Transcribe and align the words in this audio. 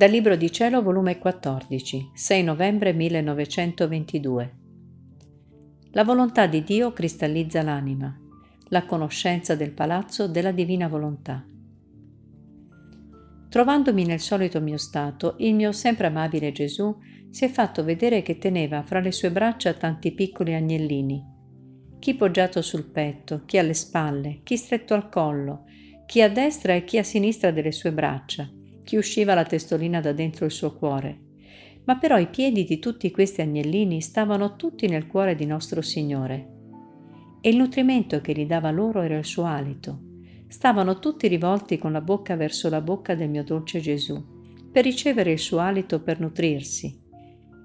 Dal 0.00 0.08
Libro 0.10 0.34
di 0.34 0.50
Cielo, 0.50 0.80
volume 0.80 1.18
14, 1.18 2.12
6 2.14 2.42
novembre 2.42 2.94
1922. 2.94 4.54
La 5.90 6.04
volontà 6.04 6.46
di 6.46 6.64
Dio 6.64 6.94
cristallizza 6.94 7.60
l'anima, 7.60 8.18
la 8.68 8.86
conoscenza 8.86 9.54
del 9.54 9.72
palazzo 9.72 10.26
della 10.26 10.52
divina 10.52 10.88
volontà. 10.88 11.44
Trovandomi 13.50 14.06
nel 14.06 14.20
solito 14.20 14.58
mio 14.62 14.78
stato, 14.78 15.34
il 15.40 15.54
mio 15.54 15.70
sempre 15.70 16.06
amabile 16.06 16.50
Gesù 16.50 16.96
si 17.28 17.44
è 17.44 17.48
fatto 17.50 17.84
vedere 17.84 18.22
che 18.22 18.38
teneva 18.38 18.82
fra 18.82 19.00
le 19.00 19.12
sue 19.12 19.30
braccia 19.30 19.74
tanti 19.74 20.12
piccoli 20.12 20.54
agnellini, 20.54 21.22
chi 21.98 22.14
poggiato 22.14 22.62
sul 22.62 22.86
petto, 22.86 23.42
chi 23.44 23.58
alle 23.58 23.74
spalle, 23.74 24.40
chi 24.44 24.56
stretto 24.56 24.94
al 24.94 25.10
collo, 25.10 25.64
chi 26.06 26.22
a 26.22 26.30
destra 26.30 26.72
e 26.72 26.84
chi 26.84 26.96
a 26.96 27.02
sinistra 27.02 27.50
delle 27.50 27.70
sue 27.70 27.92
braccia, 27.92 28.50
chi 28.90 28.96
usciva 28.96 29.34
la 29.34 29.44
testolina 29.44 30.00
da 30.00 30.12
dentro 30.12 30.44
il 30.44 30.50
suo 30.50 30.74
cuore. 30.74 31.16
Ma 31.84 31.98
però 31.98 32.18
i 32.18 32.26
piedi 32.26 32.64
di 32.64 32.80
tutti 32.80 33.12
questi 33.12 33.40
agnellini 33.40 34.00
stavano 34.00 34.56
tutti 34.56 34.88
nel 34.88 35.06
cuore 35.06 35.36
di 35.36 35.46
nostro 35.46 35.80
Signore. 35.80 36.48
E 37.40 37.50
il 37.50 37.56
nutrimento 37.56 38.20
che 38.20 38.32
gli 38.32 38.46
dava 38.46 38.72
loro 38.72 39.02
era 39.02 39.16
il 39.16 39.24
suo 39.24 39.44
alito. 39.44 40.00
Stavano 40.48 40.98
tutti 40.98 41.28
rivolti 41.28 41.78
con 41.78 41.92
la 41.92 42.00
bocca 42.00 42.34
verso 42.34 42.68
la 42.68 42.80
bocca 42.80 43.14
del 43.14 43.30
mio 43.30 43.44
dolce 43.44 43.78
Gesù, 43.78 44.20
per 44.72 44.82
ricevere 44.82 45.30
il 45.30 45.38
suo 45.38 45.60
alito 45.60 46.02
per 46.02 46.18
nutrirsi. 46.18 47.00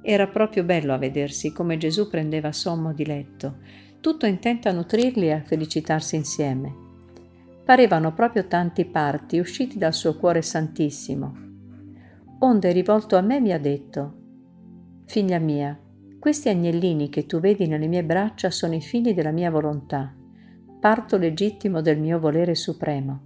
Era 0.03 0.27
proprio 0.27 0.63
bello 0.63 0.93
a 0.93 0.99
vedersi 0.99 1.51
come 1.51 1.77
Gesù 1.77 2.07
prendeva 2.07 2.51
sommo 2.51 2.93
di 2.93 3.03
letto, 3.03 3.57
tutto 3.99 4.27
intento 4.27 4.69
a 4.69 4.73
nutrirli 4.73 5.25
e 5.25 5.31
a 5.31 5.41
felicitarsi 5.43 6.17
insieme 6.17 6.83
parevano 7.65 8.13
proprio 8.13 8.45
tanti 8.45 8.85
parti 8.85 9.39
usciti 9.39 9.79
dal 9.79 9.93
suo 9.93 10.15
cuore 10.15 10.43
santissimo. 10.43 11.43
Onde 12.39 12.71
rivolto 12.71 13.17
a 13.17 13.21
me 13.21 13.41
mi 13.41 13.51
ha 13.51 13.59
detto, 13.59 14.13
Figlia 15.05 15.39
mia, 15.39 15.77
questi 16.19 16.49
agnellini 16.49 17.09
che 17.09 17.25
tu 17.25 17.39
vedi 17.39 17.67
nelle 17.67 17.87
mie 17.87 18.03
braccia 18.03 18.51
sono 18.51 18.75
i 18.75 18.81
figli 18.81 19.13
della 19.13 19.31
mia 19.31 19.49
volontà, 19.49 20.13
parto 20.79 21.17
legittimo 21.17 21.81
del 21.81 21.99
mio 21.99 22.19
volere 22.19 22.53
supremo. 22.53 23.21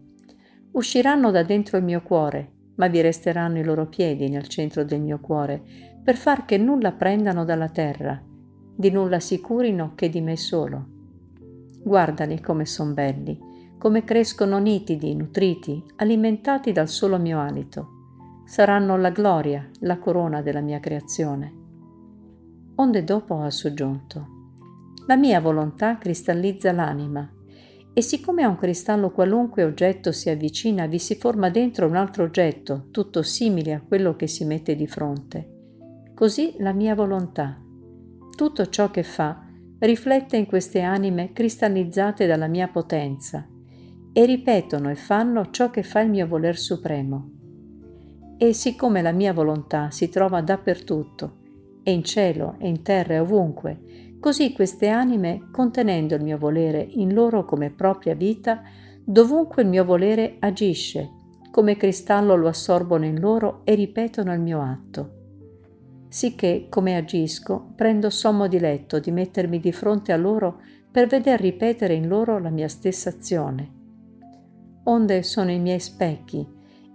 Usciranno 0.71 1.31
da 1.31 1.43
dentro 1.43 1.77
il 1.77 1.83
mio 1.83 2.01
cuore, 2.01 2.51
ma 2.75 2.87
vi 2.87 3.01
resteranno 3.01 3.59
i 3.59 3.63
loro 3.63 3.87
piedi 3.87 4.29
nel 4.29 4.47
centro 4.47 4.85
del 4.85 5.01
mio 5.01 5.19
cuore, 5.19 5.61
per 6.01 6.15
far 6.15 6.45
che 6.45 6.57
nulla 6.57 6.93
prendano 6.93 7.43
dalla 7.43 7.69
terra, 7.69 8.21
di 8.75 8.89
nulla 8.89 9.19
si 9.19 9.41
curino 9.41 9.93
che 9.95 10.09
di 10.09 10.21
me 10.21 10.37
solo. 10.37 10.85
Guardali 11.83 12.39
come 12.39 12.65
son 12.65 12.93
belli, 12.93 13.37
come 13.79 14.03
crescono 14.03 14.59
nitidi, 14.59 15.15
nutriti, 15.15 15.81
alimentati 15.95 16.73
dal 16.73 16.89
solo 16.89 17.17
mio 17.17 17.39
alito. 17.39 18.43
Saranno 18.45 18.97
la 18.97 19.09
gloria, 19.09 19.69
la 19.79 19.97
corona 19.97 20.41
della 20.41 20.59
mia 20.59 20.81
creazione. 20.81 21.53
Onde 22.75 23.03
dopo 23.05 23.39
ha 23.39 23.49
soggiunto. 23.49 24.27
La 25.07 25.15
mia 25.15 25.39
volontà 25.39 25.97
cristallizza 25.97 26.73
l'anima 26.73 27.27
e 27.93 28.01
siccome 28.01 28.43
a 28.43 28.49
un 28.49 28.57
cristallo 28.57 29.11
qualunque 29.11 29.63
oggetto 29.63 30.11
si 30.11 30.29
avvicina, 30.29 30.85
vi 30.85 30.99
si 30.99 31.15
forma 31.15 31.49
dentro 31.49 31.87
un 31.87 31.95
altro 31.95 32.25
oggetto, 32.25 32.87
tutto 32.91 33.23
simile 33.23 33.73
a 33.73 33.81
quello 33.81 34.17
che 34.17 34.27
si 34.27 34.43
mette 34.43 34.75
di 34.75 34.87
fronte. 34.87 36.11
Così 36.13 36.55
la 36.57 36.73
mia 36.73 36.95
volontà. 36.95 37.57
Tutto 38.35 38.67
ciò 38.67 38.91
che 38.91 39.03
fa 39.03 39.45
riflette 39.79 40.35
in 40.35 40.47
queste 40.47 40.81
anime 40.81 41.31
cristallizzate 41.31 42.27
dalla 42.27 42.47
mia 42.47 42.67
potenza 42.67 43.47
e 44.11 44.25
ripetono 44.25 44.89
e 44.89 44.95
fanno 44.95 45.49
ciò 45.51 45.69
che 45.69 45.83
fa 45.83 45.99
il 46.01 46.09
mio 46.09 46.27
voler 46.27 46.57
supremo. 46.57 47.31
E 48.37 48.53
siccome 48.53 49.01
la 49.01 49.11
mia 49.11 49.33
volontà 49.33 49.91
si 49.91 50.09
trova 50.09 50.41
dappertutto, 50.41 51.37
e 51.83 51.91
in 51.91 52.03
cielo 52.03 52.55
e 52.57 52.67
in 52.67 52.81
terra 52.81 53.15
e 53.15 53.19
ovunque, 53.19 54.15
così 54.19 54.53
queste 54.53 54.87
anime, 54.87 55.49
contenendo 55.51 56.15
il 56.15 56.23
mio 56.23 56.37
volere 56.37 56.81
in 56.81 57.13
loro 57.13 57.45
come 57.45 57.69
propria 57.69 58.15
vita, 58.15 58.61
dovunque 59.03 59.63
il 59.63 59.67
mio 59.69 59.83
volere 59.83 60.37
agisce, 60.39 61.09
come 61.51 61.77
cristallo 61.77 62.35
lo 62.35 62.47
assorbono 62.47 63.05
in 63.05 63.19
loro 63.19 63.61
e 63.63 63.75
ripetono 63.75 64.33
il 64.33 64.39
mio 64.39 64.61
atto. 64.61 65.17
Sicché, 66.07 66.67
come 66.69 66.95
agisco, 66.95 67.71
prendo 67.75 68.09
sommo 68.09 68.47
diletto 68.47 68.99
di 68.99 69.11
mettermi 69.11 69.59
di 69.59 69.71
fronte 69.71 70.11
a 70.11 70.17
loro 70.17 70.61
per 70.91 71.07
veder 71.07 71.39
ripetere 71.39 71.93
in 71.93 72.07
loro 72.07 72.39
la 72.39 72.49
mia 72.49 72.67
stessa 72.67 73.09
azione 73.09 73.77
onde 74.89 75.21
sono 75.21 75.51
i 75.51 75.59
miei 75.59 75.79
specchi, 75.79 76.45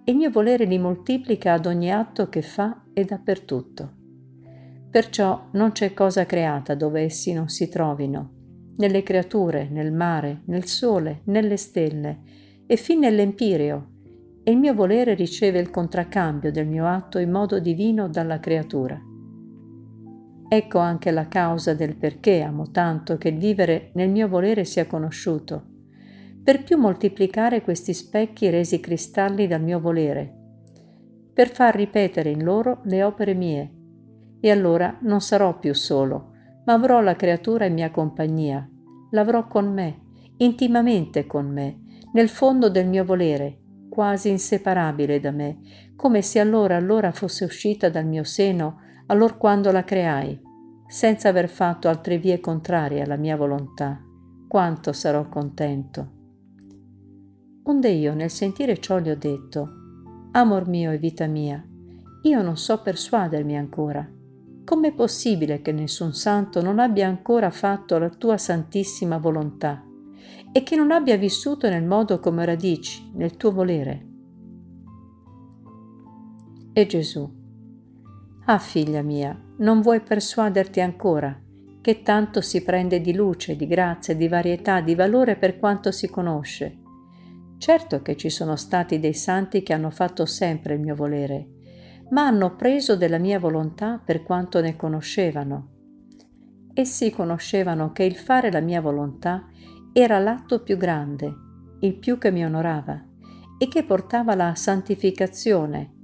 e 0.04 0.10
il 0.10 0.16
mio 0.16 0.30
volere 0.30 0.64
li 0.64 0.78
moltiplica 0.78 1.52
ad 1.52 1.66
ogni 1.66 1.92
atto 1.92 2.28
che 2.28 2.42
fa 2.42 2.82
e 2.92 3.04
dappertutto. 3.04 3.92
Perciò 4.90 5.48
non 5.52 5.72
c'è 5.72 5.94
cosa 5.94 6.26
creata 6.26 6.74
dove 6.74 7.02
essi 7.02 7.32
non 7.32 7.48
si 7.48 7.68
trovino, 7.68 8.32
nelle 8.76 9.04
creature, 9.04 9.68
nel 9.70 9.92
mare, 9.92 10.42
nel 10.46 10.64
sole, 10.64 11.22
nelle 11.26 11.56
stelle, 11.56 12.20
e 12.66 12.76
fin 12.76 12.98
nell'empireo, 12.98 13.90
e 14.42 14.50
il 14.50 14.58
mio 14.58 14.74
volere 14.74 15.14
riceve 15.14 15.60
il 15.60 15.70
contraccambio 15.70 16.50
del 16.50 16.66
mio 16.66 16.86
atto 16.86 17.18
in 17.18 17.30
modo 17.30 17.60
divino 17.60 18.08
dalla 18.08 18.40
creatura. 18.40 19.00
Ecco 20.48 20.78
anche 20.78 21.10
la 21.12 21.28
causa 21.28 21.74
del 21.74 21.96
perché 21.96 22.42
amo 22.42 22.70
tanto 22.70 23.16
che 23.16 23.28
il 23.28 23.38
vivere 23.38 23.90
nel 23.94 24.10
mio 24.10 24.28
volere 24.28 24.64
sia 24.64 24.86
conosciuto, 24.86 25.73
per 26.44 26.62
più 26.62 26.76
moltiplicare 26.76 27.62
questi 27.62 27.94
specchi 27.94 28.50
resi 28.50 28.78
cristalli 28.78 29.46
dal 29.46 29.62
mio 29.62 29.80
volere, 29.80 30.30
per 31.32 31.48
far 31.48 31.74
ripetere 31.74 32.28
in 32.28 32.44
loro 32.44 32.82
le 32.84 33.02
opere 33.02 33.32
mie. 33.32 33.72
E 34.40 34.50
allora 34.50 34.98
non 35.00 35.22
sarò 35.22 35.58
più 35.58 35.72
solo, 35.72 36.32
ma 36.66 36.74
avrò 36.74 37.00
la 37.00 37.16
creatura 37.16 37.64
in 37.64 37.72
mia 37.72 37.90
compagnia, 37.90 38.68
l'avrò 39.12 39.48
con 39.48 39.72
me, 39.72 40.02
intimamente 40.36 41.26
con 41.26 41.46
me, 41.50 41.80
nel 42.12 42.28
fondo 42.28 42.68
del 42.68 42.88
mio 42.88 43.06
volere, 43.06 43.60
quasi 43.88 44.28
inseparabile 44.28 45.20
da 45.20 45.30
me, 45.30 45.60
come 45.96 46.20
se 46.20 46.40
allora 46.40 46.76
allora 46.76 47.10
fosse 47.10 47.44
uscita 47.44 47.88
dal 47.88 48.06
mio 48.06 48.24
seno, 48.24 48.80
allor 49.06 49.38
quando 49.38 49.72
la 49.72 49.82
creai, 49.82 50.38
senza 50.86 51.30
aver 51.30 51.48
fatto 51.48 51.88
altre 51.88 52.18
vie 52.18 52.38
contrarie 52.38 53.00
alla 53.00 53.16
mia 53.16 53.36
volontà. 53.36 53.98
Quanto 54.46 54.92
sarò 54.92 55.26
contento. 55.28 56.13
Onde 57.66 57.88
io 57.88 58.12
nel 58.12 58.30
sentire 58.30 58.76
ciò 58.76 58.98
gli 58.98 59.08
ho 59.08 59.16
detto, 59.16 59.68
Amor 60.32 60.68
mio 60.68 60.90
e 60.90 60.98
vita 60.98 61.26
mia, 61.26 61.64
io 62.22 62.42
non 62.42 62.58
so 62.58 62.82
persuadermi 62.82 63.56
ancora. 63.56 64.06
Com'è 64.64 64.92
possibile 64.92 65.62
che 65.62 65.72
nessun 65.72 66.12
santo 66.12 66.60
non 66.60 66.78
abbia 66.78 67.06
ancora 67.06 67.48
fatto 67.48 67.96
la 67.96 68.10
tua 68.10 68.36
santissima 68.36 69.16
volontà 69.16 69.82
e 70.52 70.62
che 70.62 70.76
non 70.76 70.90
abbia 70.90 71.16
vissuto 71.16 71.66
nel 71.70 71.84
modo 71.84 72.18
come 72.18 72.42
ora 72.42 72.54
dici, 72.54 73.10
nel 73.14 73.36
tuo 73.36 73.50
volere? 73.50 74.06
E 76.74 76.86
Gesù, 76.86 77.32
Ah 78.44 78.58
figlia 78.58 79.00
mia, 79.00 79.40
non 79.58 79.80
vuoi 79.80 80.02
persuaderti 80.02 80.82
ancora, 80.82 81.40
che 81.80 82.02
tanto 82.02 82.42
si 82.42 82.62
prende 82.62 83.00
di 83.00 83.14
luce, 83.14 83.56
di 83.56 83.66
grazia, 83.66 84.14
di 84.14 84.28
varietà, 84.28 84.82
di 84.82 84.94
valore 84.94 85.36
per 85.36 85.58
quanto 85.58 85.90
si 85.90 86.10
conosce 86.10 86.82
Certo 87.64 88.02
che 88.02 88.14
ci 88.14 88.28
sono 88.28 88.56
stati 88.56 88.98
dei 88.98 89.14
santi 89.14 89.62
che 89.62 89.72
hanno 89.72 89.88
fatto 89.88 90.26
sempre 90.26 90.74
il 90.74 90.80
mio 90.80 90.94
volere, 90.94 91.48
ma 92.10 92.26
hanno 92.26 92.56
preso 92.56 92.94
della 92.94 93.16
mia 93.16 93.38
volontà 93.38 93.98
per 94.04 94.22
quanto 94.22 94.60
ne 94.60 94.76
conoscevano. 94.76 95.68
Essi 96.74 97.10
conoscevano 97.10 97.90
che 97.92 98.04
il 98.04 98.16
fare 98.16 98.52
la 98.52 98.60
mia 98.60 98.82
volontà 98.82 99.48
era 99.94 100.18
l'atto 100.18 100.62
più 100.62 100.76
grande, 100.76 101.32
il 101.80 101.96
più 101.96 102.18
che 102.18 102.30
mi 102.30 102.44
onorava 102.44 103.02
e 103.56 103.66
che 103.68 103.82
portava 103.82 104.34
la 104.34 104.54
santificazione 104.54 105.94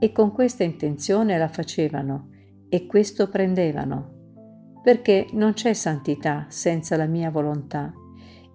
e 0.00 0.10
con 0.10 0.32
questa 0.32 0.64
intenzione 0.64 1.38
la 1.38 1.46
facevano 1.46 2.30
e 2.68 2.86
questo 2.86 3.28
prendevano, 3.28 4.80
perché 4.82 5.28
non 5.34 5.52
c'è 5.52 5.74
santità 5.74 6.46
senza 6.48 6.96
la 6.96 7.06
mia 7.06 7.30
volontà 7.30 7.92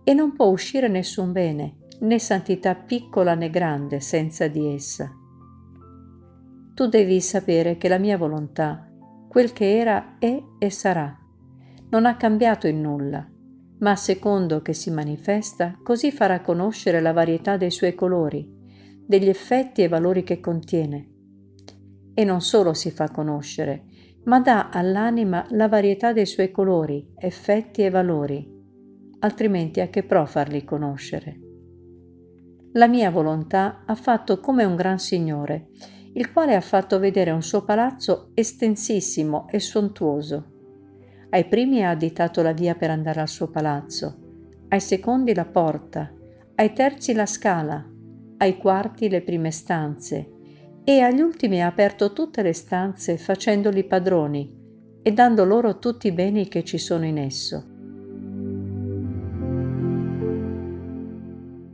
e 0.04 0.14
non 0.14 0.34
può 0.34 0.48
uscire 0.48 0.90
nessun 0.90 1.32
bene 1.32 1.79
né 2.00 2.20
santità 2.20 2.76
piccola 2.76 3.36
né 3.36 3.50
grande 3.50 4.00
senza 4.00 4.48
di 4.48 4.74
essa. 4.74 5.12
Tu 6.74 6.88
devi 6.88 7.20
sapere 7.20 7.78
che 7.78 7.90
la 7.90 7.98
mia 7.98 8.18
volontà, 8.18 8.90
quel 9.28 9.52
che 9.52 9.78
era, 9.78 10.16
è 10.18 10.42
e 10.58 10.70
sarà. 10.70 11.14
Non 11.90 12.06
ha 12.06 12.16
cambiato 12.16 12.68
in 12.68 12.82
nulla, 12.82 13.28
ma 13.80 13.92
a 13.92 13.96
secondo 13.96 14.62
che 14.62 14.74
si 14.74 14.90
manifesta, 14.90 15.78
così 15.84 16.12
farà 16.12 16.42
conoscere 16.42 17.02
la 17.02 17.12
varietà 17.12 17.58
dei 17.58 17.72
suoi 17.72 17.96
colori, 17.96 18.50
degli 19.06 19.28
effetti 19.28 19.84
e 19.84 19.88
valori 19.88 20.24
che 20.24 20.40
contiene. 20.40 21.10
E 22.14 22.24
non 22.24 22.42
solo 22.42 22.74
si 22.74 22.92
fa 22.92 23.10
conoscere, 23.10 23.86
ma 24.26 24.40
dà 24.40 24.70
all'anima 24.70 25.46
la 25.50 25.68
varietà 25.68 26.14
dei 26.14 26.26
suoi 26.26 26.52
colori, 26.52 27.14
effetti 27.18 27.84
e 27.84 27.90
valori, 27.90 28.58
altrimenti 29.20 29.82
a 29.82 29.88
che 29.88 30.04
pro 30.04 30.26
farli 30.26 30.64
conoscere? 30.64 31.49
La 32.74 32.88
mia 32.88 33.10
volontà 33.10 33.84
ha 33.86 33.96
fatto 33.96 34.40
come 34.40 34.64
un 34.64 34.76
gran 34.76 35.00
Signore 35.00 35.70
il 36.14 36.32
quale 36.32 36.56
ha 36.56 36.62
fatto 36.62 37.00
vedere 37.00 37.32
un 37.32 37.42
suo 37.42 37.64
palazzo 37.64 38.32
estensissimo 38.34 39.48
e 39.50 39.60
sontuoso. 39.60 40.46
Ai 41.30 41.46
primi 41.46 41.86
ha 41.86 41.92
additato 41.92 42.42
la 42.42 42.52
via 42.52 42.76
per 42.76 42.90
andare 42.90 43.22
al 43.22 43.28
suo 43.28 43.50
palazzo, 43.50 44.18
ai 44.70 44.82
secondi 44.82 45.34
la 45.34 45.46
porta, 45.46 46.12
ai 46.56 46.74
terzi 46.74 47.14
la 47.14 47.28
scala, 47.28 47.86
ai 48.38 48.58
quarti 48.58 49.08
le 49.08 49.22
prime 49.22 49.52
stanze 49.52 50.32
e 50.84 51.00
agli 51.02 51.22
ultimi 51.22 51.62
ha 51.62 51.68
aperto 51.68 52.14
tutte 52.14 52.42
le 52.42 52.54
stanze 52.54 53.18
facendoli 53.18 53.84
padroni 53.84 54.58
e 55.02 55.12
dando 55.12 55.46
loro 55.46 55.78
tutti 55.78 56.08
i 56.08 56.12
beni 56.12 56.48
che 56.48 56.64
ci 56.64 56.80
sono 56.80 57.06
in 57.06 57.20
esso. 57.20 57.69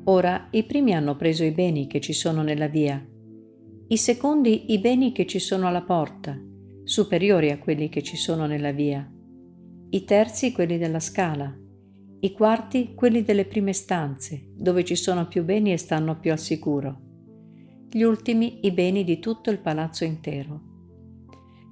Ora 0.08 0.50
i 0.52 0.64
primi 0.64 0.94
hanno 0.94 1.16
preso 1.16 1.44
i 1.44 1.52
beni 1.52 1.88
che 1.88 2.00
ci 2.00 2.14
sono 2.14 2.44
nella 2.44 2.68
via, 2.68 3.04
i 3.88 3.98
secondi 3.98 4.72
i 4.74 4.80
beni 4.80 5.12
che 5.12 5.26
ci 5.26 5.40
sono 5.40 5.68
alla 5.68 5.82
porta, 5.82 6.40
superiori 6.84 7.50
a 7.50 7.58
quelli 7.58 7.90
che 7.90 8.04
ci 8.04 8.16
sono 8.16 8.46
nella 8.46 8.72
via, 8.72 9.12
i 9.90 10.04
terzi 10.04 10.52
quelli 10.52 10.78
della 10.78 11.00
scala, 11.00 11.52
i 12.20 12.32
quarti 12.32 12.94
quelli 12.94 13.24
delle 13.24 13.46
prime 13.46 13.74
stanze, 13.74 14.50
dove 14.56 14.84
ci 14.84 14.96
sono 14.96 15.28
più 15.28 15.44
beni 15.44 15.72
e 15.72 15.78
stanno 15.78 16.20
più 16.20 16.32
al 16.32 16.40
sicuro, 16.40 17.02
gli 17.90 18.04
ultimi 18.04 18.66
i 18.66 18.72
beni 18.72 19.04
di 19.04 19.20
tutto 19.20 19.50
il 19.50 19.60
palazzo 19.60 20.04
intero. 20.04 20.62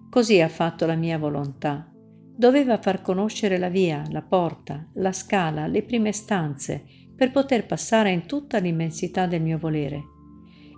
Così 0.09 0.41
ha 0.41 0.47
fatto 0.47 0.85
la 0.85 0.95
mia 0.95 1.17
volontà. 1.17 1.91
Doveva 2.35 2.77
far 2.77 3.01
conoscere 3.01 3.59
la 3.59 3.69
via, 3.69 4.03
la 4.09 4.21
porta, 4.21 4.89
la 4.93 5.11
scala, 5.11 5.67
le 5.67 5.83
prime 5.83 6.11
stanze, 6.11 6.85
per 7.15 7.31
poter 7.31 7.65
passare 7.65 8.11
in 8.11 8.25
tutta 8.25 8.57
l'immensità 8.57 9.25
del 9.25 9.41
mio 9.41 9.57
volere 9.57 10.03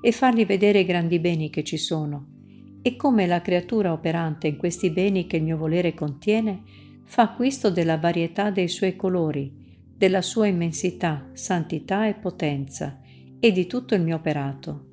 e 0.02 0.12
fargli 0.12 0.46
vedere 0.46 0.80
i 0.80 0.86
grandi 0.86 1.20
beni 1.20 1.50
che 1.50 1.64
ci 1.64 1.78
sono 1.78 2.34
e 2.82 2.96
come 2.96 3.26
la 3.26 3.42
creatura 3.42 3.92
operante 3.92 4.48
in 4.48 4.58
questi 4.58 4.92
beni 4.92 5.26
che 5.26 5.38
il 5.38 5.44
mio 5.44 5.58
volere 5.58 5.94
contiene 5.94 6.62
fa 7.04 7.24
acquisto 7.24 7.72
della 7.72 7.98
varietà 7.98 8.52
dei 8.52 8.68
suoi 8.68 8.96
colori, 8.96 9.52
della 9.98 10.22
sua 10.22 10.48
immensità, 10.48 11.30
santità 11.34 12.08
e 12.08 12.14
potenza 12.14 13.00
e 13.40 13.52
di 13.52 13.66
tutto 13.66 13.96
il 13.96 14.02
mio 14.02 14.18
operato. 14.18 14.86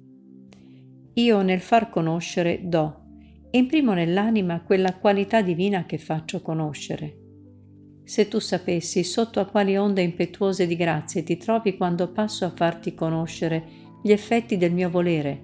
Io 1.14 1.42
nel 1.42 1.60
far 1.60 1.90
conoscere 1.90 2.60
do 2.62 3.00
imprimo 3.50 3.92
nell'anima 3.92 4.62
quella 4.62 4.94
qualità 4.94 5.42
divina 5.42 5.84
che 5.84 5.98
faccio 5.98 6.40
conoscere. 6.40 7.21
Se 8.04 8.28
tu 8.28 8.38
sapessi 8.40 9.04
sotto 9.04 9.40
a 9.40 9.46
quali 9.46 9.76
onde 9.76 10.02
impetuose 10.02 10.66
di 10.66 10.76
grazie 10.76 11.22
ti 11.22 11.37
trovi 11.37 11.76
quando 11.76 12.10
passo 12.10 12.44
a 12.44 12.50
farti 12.50 12.94
conoscere 12.94 13.64
gli 14.02 14.10
effetti 14.10 14.56
del 14.56 14.72
mio 14.72 14.90
volere 14.90 15.43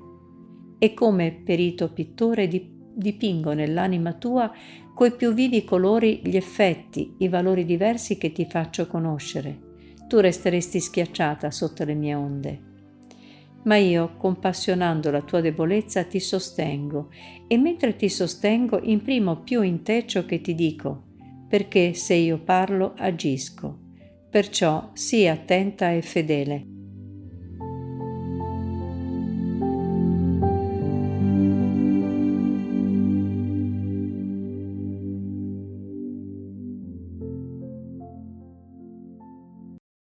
e 0.78 0.94
come 0.94 1.32
perito 1.32 1.93
pittore 1.93 2.49
dipingo 2.49 3.52
nell'anima 3.52 4.12
tua 4.12 4.52
coi 4.94 5.12
più 5.12 5.32
vivi 5.32 5.64
colori 5.64 6.20
gli 6.25 6.37
effetti, 6.37 7.14
i 7.19 7.28
valori 7.28 7.64
diversi 7.64 8.19
che 8.19 8.32
ti 8.32 8.44
faccio 8.46 8.88
conoscere. 8.88 9.66
Tu 10.08 10.19
resteresti 10.19 10.81
schiacciata 10.81 11.50
sotto 11.50 11.84
le 11.84 11.94
mie 11.94 12.14
onde. 12.14 12.62
Ma 13.64 13.76
io, 13.76 14.16
compassionando 14.16 15.10
la 15.10 15.22
tua 15.22 15.40
debolezza, 15.40 16.02
ti 16.05 16.19
sostengo 16.19 17.10
e 17.46 17.56
mentre 17.58 17.94
ti 17.94 18.08
sostengo 18.08 18.81
imprimo 18.82 19.43
più 19.43 19.62
in 19.62 19.82
te 19.82 20.05
ciò 20.06 20.25
che 20.25 20.40
ti 20.40 20.55
dico, 20.55 21.02
perché 21.48 21.94
se 21.94 22.14
io 22.14 22.38
parlo 22.38 22.94
agisco. 22.96 23.78
Perciò 24.30 24.90
sii 24.92 25.26
attenta 25.26 25.90
e 25.90 26.02
fedele. 26.02 26.68